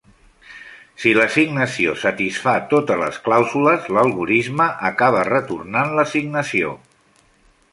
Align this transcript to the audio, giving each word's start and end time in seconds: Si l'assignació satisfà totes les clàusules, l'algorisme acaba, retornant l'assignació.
Si 1.01 1.11
l'assignació 1.17 1.91
satisfà 2.03 2.53
totes 2.71 2.99
les 3.01 3.19
clàusules, 3.27 3.85
l'algorisme 3.97 4.67
acaba, 4.91 5.21
retornant 5.29 5.95
l'assignació. 6.01 6.73